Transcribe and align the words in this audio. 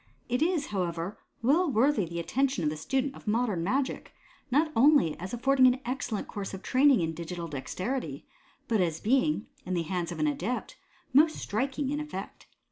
It 0.27 0.41
is, 0.41 0.69
however, 0.73 1.19
well 1.43 1.69
worthy 1.69 2.05
the 2.05 2.19
attention 2.19 2.63
of 2.63 2.71
the 2.71 2.75
student 2.75 3.13
of 3.13 3.27
modem 3.27 3.63
magic, 3.63 4.13
not 4.49 4.71
only 4.75 5.15
as 5.19 5.31
affording 5.31 5.67
an 5.67 5.79
excellent 5.85 6.27
course 6.27 6.55
of 6.55 6.63
training 6.63 7.01
in 7.01 7.13
digital 7.13 7.47
dexterity, 7.47 8.25
but 8.67 8.81
as 8.81 8.99
being, 8.99 9.45
in 9.63 9.75
the 9.75 9.83
hands 9.83 10.11
of 10.11 10.17
an 10.17 10.25
adept, 10.25 10.75
most 11.13 11.35
striking 11.35 11.91
in 11.91 11.99
effect. 11.99 12.47